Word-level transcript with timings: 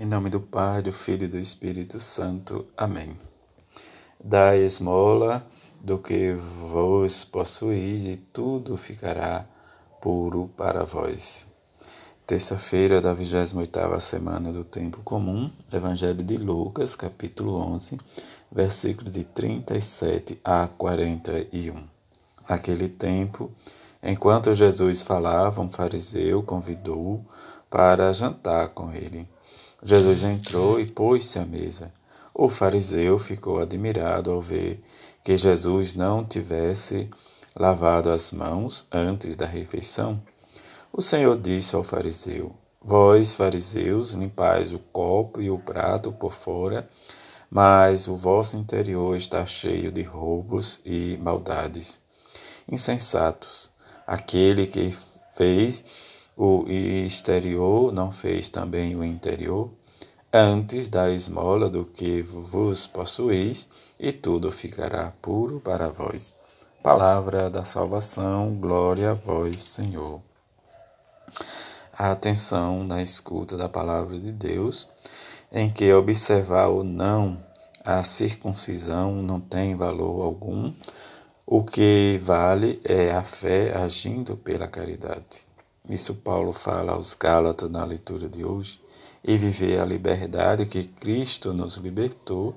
Em 0.00 0.06
nome 0.06 0.30
do 0.30 0.38
Pai, 0.38 0.80
do 0.80 0.92
Filho 0.92 1.24
e 1.24 1.28
do 1.28 1.36
Espírito 1.36 1.98
Santo. 1.98 2.64
Amém. 2.76 3.18
Dai 4.22 4.60
esmola 4.60 5.44
do 5.80 5.98
que 5.98 6.34
vos 6.34 7.24
possuís 7.24 8.06
e 8.06 8.16
tudo 8.16 8.76
ficará 8.76 9.44
puro 10.00 10.48
para 10.56 10.84
vós. 10.84 11.48
Terça-feira 12.24 13.00
da 13.00 13.12
28ª 13.12 13.98
semana 13.98 14.52
do 14.52 14.62
tempo 14.62 14.98
comum, 15.02 15.50
Evangelho 15.72 16.22
de 16.22 16.36
Lucas, 16.36 16.94
capítulo 16.94 17.56
11, 17.56 17.98
versículo 18.52 19.10
de 19.10 19.24
37 19.24 20.38
a 20.44 20.68
41. 20.68 21.74
Naquele 22.48 22.88
tempo, 22.88 23.50
enquanto 24.00 24.54
Jesus 24.54 25.02
falava, 25.02 25.60
um 25.60 25.68
fariseu 25.68 26.40
convidou-o 26.44 27.26
para 27.68 28.12
jantar 28.12 28.68
com 28.68 28.92
ele. 28.92 29.28
Jesus 29.82 30.24
entrou 30.24 30.80
e 30.80 30.86
pôs-se 30.86 31.38
à 31.38 31.44
mesa. 31.44 31.92
O 32.34 32.48
fariseu 32.48 33.18
ficou 33.18 33.60
admirado 33.60 34.30
ao 34.30 34.42
ver 34.42 34.82
que 35.22 35.36
Jesus 35.36 35.94
não 35.94 36.24
tivesse 36.24 37.08
lavado 37.54 38.10
as 38.10 38.32
mãos 38.32 38.86
antes 38.90 39.36
da 39.36 39.46
refeição. 39.46 40.20
O 40.92 41.00
Senhor 41.00 41.38
disse 41.38 41.76
ao 41.76 41.84
fariseu: 41.84 42.52
Vós, 42.82 43.34
fariseus, 43.34 44.12
limpais 44.12 44.72
o 44.72 44.78
copo 44.78 45.40
e 45.40 45.50
o 45.50 45.58
prato 45.58 46.10
por 46.10 46.32
fora, 46.32 46.88
mas 47.50 48.08
o 48.08 48.16
vosso 48.16 48.56
interior 48.56 49.16
está 49.16 49.46
cheio 49.46 49.92
de 49.92 50.02
roubos 50.02 50.80
e 50.84 51.16
maldades. 51.20 52.00
Insensatos, 52.70 53.70
aquele 54.06 54.66
que 54.66 54.94
fez 55.32 55.84
o 56.40 56.64
exterior 56.68 57.92
não 57.92 58.12
fez 58.12 58.48
também 58.48 58.94
o 58.94 59.02
interior? 59.02 59.72
Antes 60.32 60.88
da 60.88 61.10
esmola 61.10 61.68
do 61.68 61.84
que 61.84 62.22
vos 62.22 62.86
possuís, 62.86 63.68
e 63.98 64.12
tudo 64.12 64.48
ficará 64.48 65.12
puro 65.20 65.58
para 65.58 65.88
vós. 65.88 66.32
Palavra 66.80 67.50
da 67.50 67.64
salvação, 67.64 68.54
glória 68.54 69.10
a 69.10 69.14
vós, 69.14 69.60
Senhor. 69.62 70.22
A 71.98 72.12
atenção 72.12 72.84
na 72.84 73.02
escuta 73.02 73.56
da 73.56 73.68
palavra 73.68 74.16
de 74.16 74.30
Deus, 74.30 74.88
em 75.50 75.68
que 75.68 75.92
observar 75.92 76.68
ou 76.68 76.84
não 76.84 77.36
a 77.84 78.04
circuncisão 78.04 79.16
não 79.22 79.40
tem 79.40 79.74
valor 79.74 80.22
algum, 80.22 80.72
o 81.44 81.64
que 81.64 82.20
vale 82.22 82.80
é 82.84 83.10
a 83.10 83.24
fé 83.24 83.76
agindo 83.76 84.36
pela 84.36 84.68
caridade. 84.68 85.47
Isso 85.88 86.14
Paulo 86.16 86.52
fala 86.52 86.92
aos 86.92 87.14
Gálatas 87.14 87.70
na 87.70 87.82
leitura 87.84 88.28
de 88.28 88.44
hoje. 88.44 88.80
E 89.24 89.36
viver 89.36 89.80
a 89.80 89.84
liberdade 89.84 90.66
que 90.66 90.84
Cristo 90.84 91.52
nos 91.52 91.76
libertou 91.76 92.56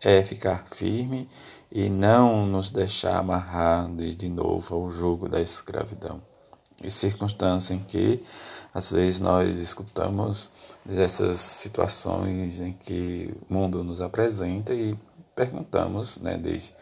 é 0.00 0.22
ficar 0.22 0.64
firme 0.68 1.28
e 1.70 1.90
não 1.90 2.46
nos 2.46 2.70
deixar 2.70 3.18
amarrar 3.18 3.90
de 3.94 4.28
novo 4.28 4.74
ao 4.74 4.90
jogo 4.90 5.28
da 5.28 5.40
escravidão. 5.40 6.22
E 6.82 6.88
circunstância 6.88 7.74
em 7.74 7.80
que, 7.80 8.22
às 8.72 8.92
vezes, 8.92 9.18
nós 9.18 9.56
escutamos 9.56 10.50
dessas 10.84 11.38
situações 11.38 12.60
em 12.60 12.72
que 12.72 13.34
o 13.48 13.52
mundo 13.52 13.82
nos 13.82 14.00
apresenta 14.00 14.72
e 14.72 14.96
perguntamos, 15.34 16.18
né, 16.18 16.38
desde, 16.38 16.74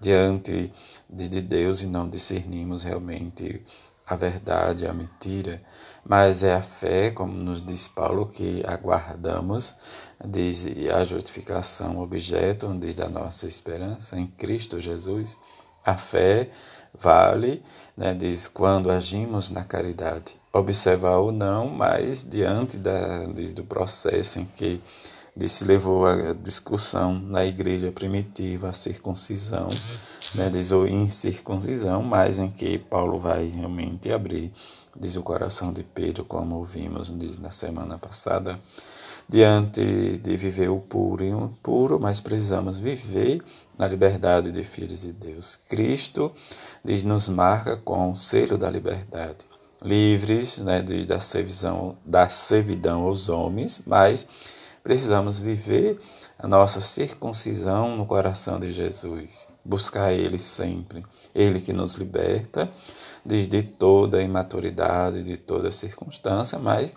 diante 0.00 0.72
de 1.10 1.40
Deus 1.42 1.82
e 1.82 1.86
não 1.86 2.08
discernimos 2.08 2.84
realmente 2.84 3.62
a 4.10 4.16
verdade, 4.16 4.88
a 4.88 4.92
mentira, 4.92 5.62
mas 6.04 6.42
é 6.42 6.52
a 6.52 6.62
fé, 6.62 7.12
como 7.12 7.32
nos 7.32 7.64
diz 7.64 7.86
Paulo, 7.86 8.26
que 8.26 8.60
aguardamos 8.66 9.76
desde 10.24 10.90
a 10.90 11.04
justificação, 11.04 12.00
objeto 12.00 12.66
desde 12.74 13.02
a 13.02 13.08
nossa 13.08 13.46
esperança 13.46 14.18
em 14.18 14.26
Cristo 14.26 14.80
Jesus. 14.80 15.38
A 15.86 15.96
fé 15.96 16.50
vale, 16.92 17.62
né, 17.96 18.12
diz, 18.12 18.48
quando 18.48 18.90
agimos 18.90 19.48
na 19.48 19.62
caridade. 19.62 20.34
Observar 20.52 21.18
ou 21.18 21.30
não, 21.30 21.68
mas 21.68 22.24
diante 22.28 22.76
da, 22.78 23.26
do 23.26 23.62
processo 23.62 24.40
em 24.40 24.44
que 24.44 24.82
se 25.46 25.64
levou 25.64 26.04
a 26.04 26.32
discussão 26.32 27.14
na 27.14 27.44
igreja 27.46 27.92
primitiva, 27.92 28.70
a 28.70 28.72
circuncisão, 28.72 29.68
né, 30.34 30.48
diz 30.48 30.70
o 30.70 30.86
incircuncisão, 30.86 32.02
mas 32.02 32.38
em 32.38 32.50
que 32.50 32.78
Paulo 32.78 33.18
vai 33.18 33.46
realmente 33.48 34.12
abrir, 34.12 34.52
diz 34.98 35.16
o 35.16 35.22
coração 35.22 35.72
de 35.72 35.82
Pedro, 35.82 36.24
como 36.24 36.56
ouvimos 36.56 37.12
diz, 37.18 37.38
na 37.38 37.50
semana 37.50 37.98
passada, 37.98 38.58
diante 39.28 40.18
de 40.18 40.36
viver 40.36 40.68
o 40.70 40.78
puro 40.78 41.24
e 41.24 41.32
o 41.32 41.48
puro, 41.62 41.98
mas 42.00 42.20
precisamos 42.20 42.78
viver 42.78 43.42
na 43.78 43.86
liberdade 43.86 44.50
de 44.50 44.64
filhos 44.64 45.02
de 45.02 45.12
Deus. 45.12 45.58
Cristo 45.68 46.32
diz, 46.84 47.02
nos 47.02 47.28
marca 47.28 47.76
com 47.76 48.12
o 48.12 48.16
selo 48.16 48.58
da 48.58 48.68
liberdade, 48.68 49.46
livres 49.82 50.58
né, 50.58 50.82
da, 50.82 51.20
servidão, 51.20 51.96
da 52.04 52.28
servidão 52.28 53.02
aos 53.02 53.28
homens, 53.28 53.82
mas 53.86 54.28
precisamos 54.82 55.38
viver 55.38 55.98
a 56.42 56.48
nossa 56.48 56.80
circuncisão 56.80 57.96
no 57.96 58.06
coração 58.06 58.58
de 58.58 58.72
Jesus, 58.72 59.48
buscar 59.62 60.12
Ele 60.12 60.38
sempre, 60.38 61.04
Ele 61.34 61.60
que 61.60 61.72
nos 61.72 61.96
liberta 61.96 62.70
desde 63.22 63.62
toda 63.62 64.22
imaturidade, 64.22 65.22
de 65.22 65.36
toda 65.36 65.70
circunstância, 65.70 66.58
mas 66.58 66.94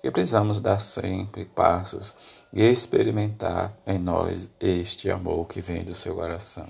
que 0.00 0.10
precisamos 0.10 0.60
dar 0.60 0.78
sempre 0.78 1.44
passos 1.44 2.16
e 2.50 2.62
experimentar 2.62 3.76
em 3.86 3.98
nós 3.98 4.48
este 4.58 5.10
amor 5.10 5.46
que 5.46 5.60
vem 5.60 5.84
do 5.84 5.94
seu 5.94 6.14
coração. 6.14 6.66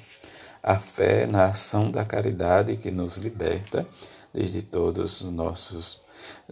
A 0.61 0.81
fé 0.81 1.29
na 1.29 1.45
ação 1.45 1.93
da 1.93 2.05
caridade 2.05 2.77
que 2.77 2.91
nos 2.91 3.17
liberta 3.17 3.87
desde 4.35 4.63
todos 4.63 5.21
os 5.21 5.31
nossos 5.31 6.05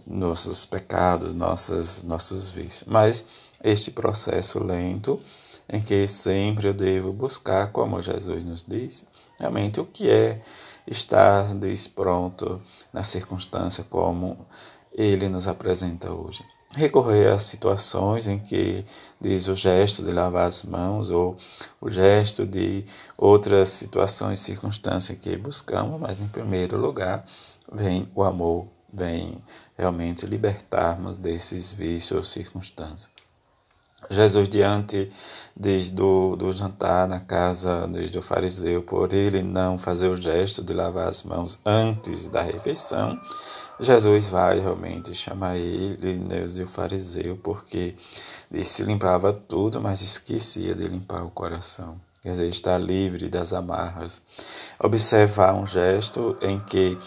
nossos 0.05 0.65
pecados, 0.65 1.33
nossas, 1.33 2.01
nossos 2.03 2.49
vícios. 2.49 2.85
Mas 2.87 3.25
este 3.63 3.91
processo 3.91 4.63
lento, 4.63 5.19
em 5.67 5.81
que 5.81 6.07
sempre 6.07 6.67
eu 6.67 6.73
devo 6.73 7.11
buscar, 7.11 7.71
como 7.71 8.01
Jesus 8.01 8.43
nos 8.43 8.63
diz, 8.67 9.07
realmente 9.39 9.79
o 9.79 9.85
que 9.85 10.09
é 10.09 10.41
estar 10.87 11.47
pronto 11.95 12.61
na 12.93 13.03
circunstância 13.03 13.83
como 13.89 14.45
ele 14.93 15.27
nos 15.27 15.47
apresenta 15.47 16.11
hoje. 16.11 16.43
Recorrer 16.71 17.29
a 17.29 17.39
situações 17.39 18.27
em 18.27 18.37
que 18.37 18.83
diz 19.19 19.47
o 19.47 19.55
gesto 19.55 20.03
de 20.03 20.11
lavar 20.11 20.47
as 20.47 20.63
mãos 20.63 21.09
ou 21.09 21.37
o 21.79 21.89
gesto 21.89 22.45
de 22.45 22.85
outras 23.17 23.69
situações, 23.69 24.39
circunstâncias 24.39 25.17
que 25.17 25.37
buscamos, 25.37 25.99
mas 25.99 26.19
em 26.19 26.27
primeiro 26.27 26.77
lugar 26.77 27.25
vem 27.71 28.09
o 28.13 28.23
amor 28.23 28.67
vem 28.95 29.43
realmente 29.77 30.25
libertar-nos 30.25 31.17
desses 31.17 31.73
vícios 31.73 32.17
ou 32.17 32.23
circunstâncias. 32.23 33.14
Jesus, 34.09 34.47
diante 34.49 35.11
desde 35.55 35.91
do, 35.91 36.35
do 36.35 36.51
jantar 36.51 37.07
na 37.07 37.19
casa 37.19 37.87
desde 37.87 38.17
o 38.17 38.21
fariseu, 38.21 38.81
por 38.81 39.13
ele 39.13 39.41
não 39.41 39.77
fazer 39.77 40.09
o 40.09 40.15
gesto 40.15 40.61
de 40.61 40.73
lavar 40.73 41.07
as 41.07 41.23
mãos 41.23 41.59
antes 41.65 42.27
da 42.27 42.41
refeição, 42.41 43.19
Jesus 43.79 44.29
vai 44.29 44.59
realmente 44.59 45.13
chamar 45.13 45.57
ele, 45.57 46.17
Deus 46.19 46.57
e 46.57 46.63
o 46.63 46.67
fariseu, 46.67 47.37
porque 47.37 47.95
ele 48.51 48.63
se 48.63 48.83
limpava 48.83 49.33
tudo, 49.33 49.81
mas 49.81 50.01
esquecia 50.01 50.73
de 50.73 50.87
limpar 50.87 51.23
o 51.23 51.29
coração. 51.29 51.99
Quer 52.21 52.31
dizer, 52.31 52.47
estar 52.47 52.77
livre 52.77 53.29
das 53.29 53.53
amarras. 53.53 54.21
Observar 54.79 55.53
um 55.53 55.67
gesto 55.67 56.35
em 56.41 56.59
que 56.59 56.97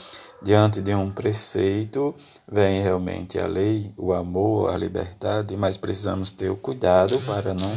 Diante 0.41 0.81
de 0.81 0.95
um 0.95 1.11
preceito, 1.11 2.15
vem 2.47 2.81
realmente 2.81 3.41
a 3.41 3.47
lei, 3.47 3.93
o 3.97 4.13
amor, 4.13 4.71
a 4.71 4.77
liberdade, 4.77 5.57
mas 5.57 5.77
precisamos 5.77 6.31
ter 6.31 6.49
o 6.49 6.57
cuidado 6.57 7.19
para 7.23 7.53
não 7.53 7.77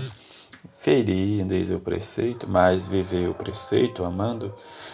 ferir, 0.71 1.43
diz 1.45 1.71
o 1.71 1.79
preceito, 1.79 2.47
mas 2.47 2.85
viver 2.85 3.27
o 3.27 3.33
preceito 3.33 4.03
amando, 4.03 4.53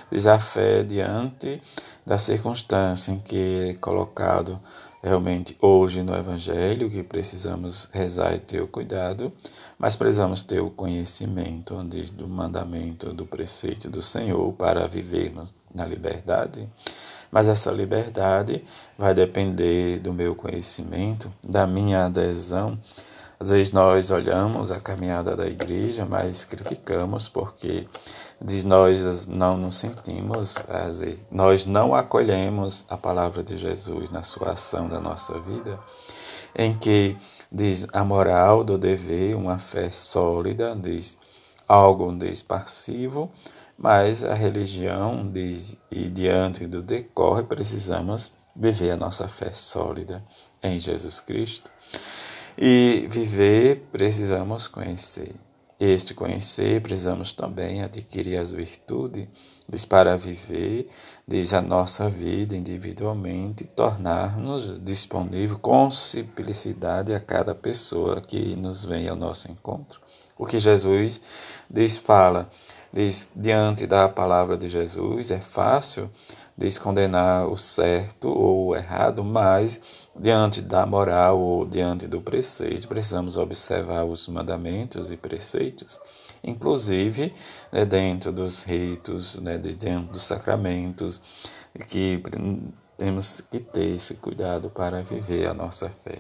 diz 0.10 0.26
a 0.26 0.40
fé 0.40 0.82
diante 0.82 1.62
da 2.06 2.18
circunstância 2.18 3.12
em 3.12 3.20
que 3.20 3.70
é 3.70 3.74
colocado 3.74 4.58
realmente 5.04 5.58
hoje 5.62 6.02
no 6.04 6.16
Evangelho, 6.16 6.90
que 6.90 7.04
precisamos 7.04 7.90
rezar 7.92 8.34
e 8.34 8.40
ter 8.40 8.62
o 8.62 8.68
cuidado, 8.68 9.32
mas 9.78 9.96
precisamos 9.96 10.42
ter 10.42 10.62
o 10.62 10.70
conhecimento 10.70 11.76
diz, 11.90 12.10
do 12.10 12.28
mandamento, 12.28 13.14
do 13.14 13.26
preceito 13.26 13.90
do 13.90 14.02
Senhor 14.02 14.54
para 14.54 14.88
vivermos 14.88 15.54
na 15.74 15.86
liberdade. 15.86 16.68
Mas 17.32 17.48
essa 17.48 17.72
liberdade 17.72 18.64
vai 18.98 19.14
depender 19.14 20.00
do 20.00 20.14
meu 20.14 20.36
conhecimento, 20.36 21.32
da 21.48 21.68
minha 21.68 22.06
adesão. 22.06 22.80
Às 23.40 23.50
vezes 23.50 23.72
nós 23.72 24.10
olhamos 24.10 24.72
a 24.72 24.80
caminhada 24.80 25.36
da 25.36 25.46
igreja, 25.46 26.06
mas 26.06 26.44
criticamos 26.44 27.30
porque 27.30 27.88
de 28.42 28.66
nós 28.66 29.28
não 29.28 29.58
nos 29.58 29.76
sentimos, 29.76 30.56
nós 31.30 31.66
não 31.66 31.94
acolhemos 31.94 32.86
a 32.90 32.98
palavra 32.98 33.44
de 33.44 33.58
Jesus 33.58 34.10
na 34.10 34.24
sua 34.24 34.52
ação 34.52 34.88
da 34.88 35.00
nossa 35.00 35.40
vida, 35.40 35.80
em 36.56 36.76
que 36.78 37.16
diz 37.52 37.86
a 37.94 38.04
moral 38.04 38.64
do 38.64 38.78
dever, 38.78 39.36
uma 39.36 39.60
fé 39.60 39.92
sólida, 39.92 40.76
diz 40.76 41.18
algo 41.68 42.16
diz 42.16 42.42
passivo, 42.42 43.32
mas 43.78 44.24
a 44.24 44.34
religião 44.34 45.30
diz 45.32 45.78
e 45.92 46.10
diante 46.10 46.66
do 46.66 46.82
decorre 46.82 47.44
precisamos 47.44 48.32
viver 48.56 48.92
a 48.92 48.98
nossa 48.98 49.28
fé 49.28 49.52
sólida 49.54 50.24
em 50.64 50.80
Jesus 50.80 51.20
Cristo. 51.20 51.72
E 52.58 53.08
viver 53.10 53.88
precisamos 53.92 54.68
conhecer. 54.68 55.36
Este 55.80 56.16
conhecer, 56.16 56.82
precisamos 56.82 57.32
também 57.32 57.84
adquirir 57.84 58.40
as 58.40 58.52
virtudes, 58.52 59.28
diz 59.70 59.86
para 59.86 60.18
viver, 60.18 60.90
diz 61.28 61.54
a 61.54 61.62
nossa 61.62 62.10
vida 62.10 62.56
individualmente, 62.56 63.64
tornar-nos 63.64 64.84
disponível 64.84 65.60
com 65.60 65.92
simplicidade 65.92 67.14
a 67.14 67.20
cada 67.20 67.54
pessoa 67.54 68.20
que 68.20 68.56
nos 68.56 68.86
vem 68.86 69.08
ao 69.08 69.16
nosso 69.16 69.52
encontro. 69.52 70.02
O 70.38 70.46
que 70.46 70.60
Jesus 70.60 71.22
diz, 71.70 71.98
fala, 71.98 72.50
diz, 72.92 73.32
diante 73.36 73.88
da 73.88 74.08
palavra 74.08 74.58
de 74.58 74.70
Jesus, 74.70 75.32
é 75.32 75.40
fácil 75.42 76.10
descondenar 76.58 77.48
o 77.48 77.56
certo 77.56 78.30
ou 78.30 78.68
o 78.68 78.76
errado, 78.76 79.24
mas 79.24 79.80
diante 80.20 80.62
da 80.62 80.86
moral 80.86 81.40
ou 81.40 81.66
diante 81.66 82.08
do 82.08 82.20
preceito, 82.20 82.88
precisamos 82.88 83.38
observar 83.38 84.04
os 84.06 84.28
mandamentos 84.28 85.12
e 85.12 85.18
preceitos, 85.18 86.00
inclusive 86.44 87.32
né, 87.72 87.86
dentro 87.86 88.32
dos 88.32 88.64
ritos, 88.64 89.36
né, 89.36 89.58
dentro 89.58 90.12
dos 90.14 90.24
sacramentos, 90.24 91.22
que 91.88 92.22
temos 92.98 93.42
que 93.42 93.60
ter 93.60 93.96
esse 93.96 94.16
cuidado 94.16 94.72
para 94.72 95.04
viver 95.04 95.48
a 95.48 95.54
nossa 95.54 95.90
fé. 95.90 96.18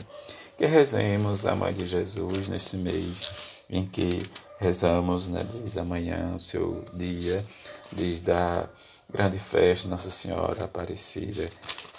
Que 0.57 0.65
rezemos 0.65 1.45
a 1.45 1.56
Mãe 1.56 1.71
de 1.71 1.86
Jesus 1.86 2.50
nesse 2.50 2.77
mês 2.77 3.31
em 3.69 3.86
que 3.86 4.27
rezamos 4.59 5.27
né, 5.27 5.45
desde 5.54 5.80
amanhã, 5.80 6.33
o 6.36 6.39
seu 6.39 6.83
dia, 6.94 7.45
desde 7.92 8.31
a 8.31 8.68
grande 9.12 9.38
festa 9.38 9.88
Nossa 9.88 10.09
Senhora 10.09 10.65
Aparecida, 10.65 11.48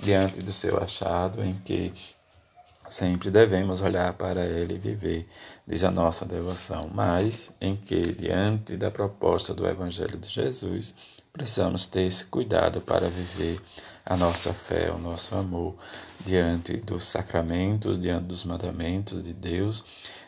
diante 0.00 0.42
do 0.42 0.52
seu 0.52 0.76
achado, 0.76 1.42
em 1.42 1.54
que 1.54 1.94
sempre 2.88 3.30
devemos 3.30 3.80
olhar 3.80 4.12
para 4.14 4.44
ele 4.44 4.74
e 4.74 4.78
viver, 4.78 5.28
diz 5.64 5.84
a 5.84 5.90
nossa 5.92 6.24
devoção, 6.24 6.90
mas 6.92 7.52
em 7.60 7.76
que, 7.76 8.00
diante 8.00 8.76
da 8.76 8.90
proposta 8.90 9.54
do 9.54 9.68
Evangelho 9.68 10.18
de 10.18 10.28
Jesus, 10.28 10.96
precisamos 11.38 11.86
ter 11.86 12.02
esse 12.02 12.24
cuidado 12.26 12.80
para 12.80 13.08
viver 13.08 13.60
a 14.04 14.16
nossa 14.16 14.52
fé, 14.52 14.90
o 14.90 14.98
nosso 14.98 15.34
amor, 15.36 15.76
diante 16.26 16.78
dos 16.78 17.04
sacramentos, 17.04 17.98
diante 17.98 18.24
dos 18.24 18.44
mandamentos 18.44 19.22
de 19.22 19.32
Deus, 19.32 19.84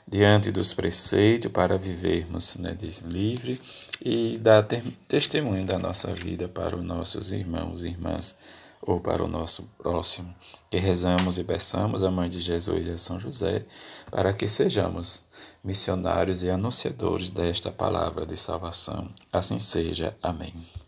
diante 0.06 0.52
dos 0.52 0.72
preceitos, 0.72 1.50
para 1.50 1.76
vivermos 1.76 2.54
né, 2.56 2.76
livre 3.04 3.60
e 4.00 4.38
dar 4.38 4.64
testemunho 5.08 5.66
da 5.66 5.78
nossa 5.78 6.12
vida 6.12 6.48
para 6.48 6.76
os 6.76 6.84
nossos 6.84 7.32
irmãos 7.32 7.82
e 7.82 7.88
irmãs 7.88 8.36
ou 8.80 9.00
para 9.00 9.24
o 9.24 9.28
nosso 9.28 9.64
próximo. 9.76 10.34
Que 10.70 10.78
rezamos 10.78 11.38
e 11.38 11.44
peçamos 11.44 12.04
a 12.04 12.10
Mãe 12.10 12.28
de 12.28 12.38
Jesus 12.38 12.86
e 12.86 12.90
a 12.90 12.98
São 12.98 13.18
José 13.18 13.64
para 14.10 14.32
que 14.32 14.46
sejamos 14.46 15.22
missionários 15.62 16.42
e 16.42 16.50
anunciadores 16.50 17.30
desta 17.30 17.72
palavra 17.72 18.24
de 18.24 18.36
salvação. 18.36 19.10
Assim 19.32 19.58
seja. 19.58 20.16
Amém. 20.22 20.70